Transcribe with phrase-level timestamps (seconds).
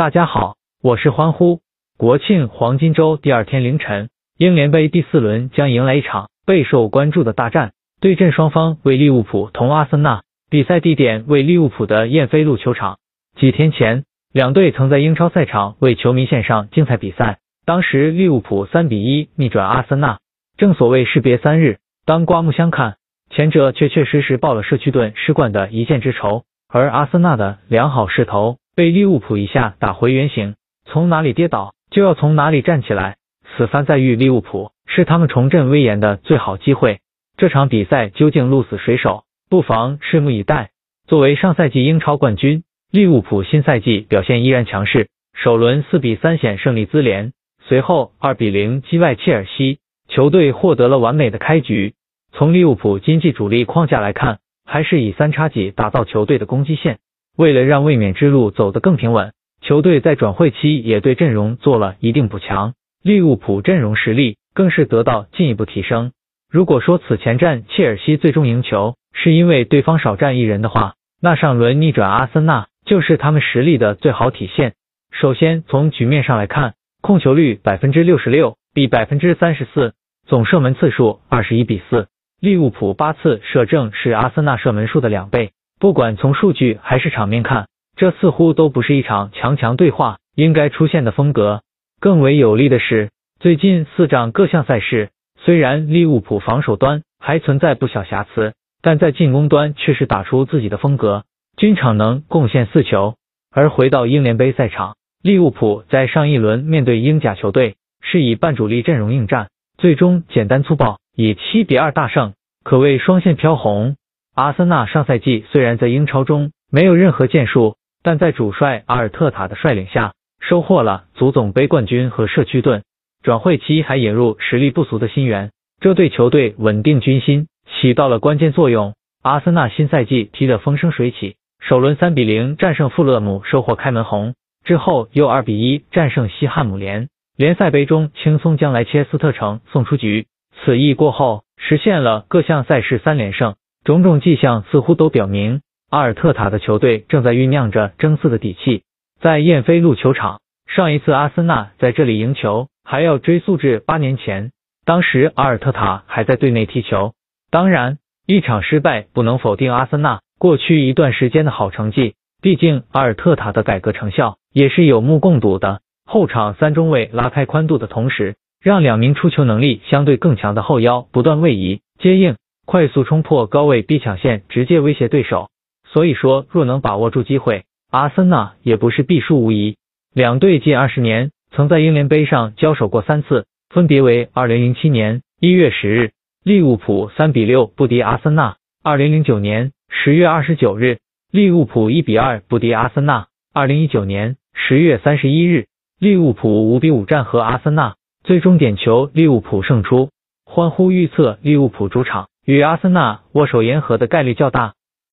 [0.00, 1.60] 大家好，我是欢呼。
[1.98, 12.96] 国庆黄金周第二天凌晨，英联杯第四轮将迎来一场备受关注的大战，对阵双方为利物浦同阿森纳，比赛地点为利物浦的燕飞路球场。
[13.38, 20.16] 几天前，两队曾在英超赛场为球迷献上精彩比赛，当时利物浦三比一逆转阿森纳。
[20.56, 21.76] 正所谓士别三日，
[22.06, 22.96] 当刮目相看，
[23.28, 30.54] 前者确确实实报了社区盾失冠的一箭之仇，而阿森纳的良好势头被利物浦一下打回原形，
[30.86, 33.18] 从哪里跌倒就要从哪里站起来。
[33.44, 37.00] 此番再遇利物浦，是他们重振威严的最好机会。
[37.36, 40.70] 这场比赛究竟鹿死谁手，不妨拭目以待。
[41.06, 49.80] 作为上赛季英超冠军，利物浦新赛季表现依然强势，首轮四比三险胜利兹联，随后二比零击败切尔西。
[50.08, 51.92] 球队获得了完美的开局。
[52.32, 56.98] 从利物浦经济主力框架来看，还是以三叉戟打造球队的攻击线。
[57.40, 62.74] 为了让卫冕之路走得更平稳，球队在转会期也对阵容做了一定补强。
[63.02, 66.12] 利物浦阵容实力更是得到进一步提升。
[66.52, 74.74] 如果说此前战切尔西最终赢球是因为对方少战一人的话，那上轮逆转阿森纳就是他们实力的最好体现。
[75.10, 79.94] 首先从局面上来看，控球率百分之六十六，比百分之三十四。
[80.26, 85.52] 总射门次数二十一比四，利物浦八次射正是阿森纳射门数的两倍。
[85.80, 91.62] 不管从数据还是场面看，这似乎都不是一场强强对话应该出现的风格。
[92.00, 93.08] 更为有利的是，
[93.40, 95.08] 最近四仗各项赛事，
[95.38, 101.24] 虽然利物浦防守端还存在不小瑕疵，但在进攻端却是打出自己的风格，
[101.56, 103.14] 均场能贡献四球。
[103.50, 109.48] 而回到英联杯赛场，利物浦在上一轮面对英甲球队，是以半主力阵容应战。
[109.78, 113.96] 最终简单粗暴以七比二大胜，可谓双线飘红。
[114.40, 122.82] 阿森纳上赛季虽然在英超中没有任何建树，但在主帅阿尔特塔的率领下，收获了足总杯冠军和社区盾。
[123.22, 125.50] 转会期还引入实力不俗的新援，
[125.82, 128.94] 这对球队稳定军心起到了关键作用。
[129.22, 134.32] 阿森纳新赛季踢得风生水起，首轮三比零战胜富勒姆，收获开门红，
[134.64, 137.08] 之后又二比一战胜西汉姆联。
[137.36, 140.28] 联赛杯中轻松将莱切斯特城送出局，
[140.64, 143.56] 此役过后实现了各项赛事三连胜，
[143.90, 148.84] 种种迹象似乎都表明阿尔特塔的球队正在酝酿着争四的底气。
[149.20, 154.52] 在燕飞路球场，上一次阿森纳在这里赢球还要追溯至八年前，
[154.84, 157.14] 当时阿尔特塔还在队内踢球。
[157.50, 165.80] 当然，一场失败不能否定阿森纳过去一段时间的好成绩，毕竟阿尔特塔的改革成效也是有目共睹的。
[166.06, 172.36] 后场三中卫拉开宽度的同时，让两名出球能力相对更强的后腰不断位移接应，
[172.70, 175.48] 快速冲破高位逼抢线，直接威胁对手。
[175.88, 179.74] 所以说，若能把握住机会，阿森纳也不是必输无疑。
[180.14, 186.12] 两队近二十年曾在英联杯上交手过三次，分别为二零零七年一月十日，
[186.44, 188.54] 利物浦三比六不敌阿森纳；
[188.84, 190.98] 二零零九年十月二十九日，
[191.32, 195.66] 利物浦一比二不敌阿森纳；二零一九年十月三十一日。
[195.98, 200.10] 利物浦五比五战和阿森纳，最终点球利物浦胜出。
[200.44, 204.74] 欢呼预测利物浦主场与阿森纳握手言和的概率较大。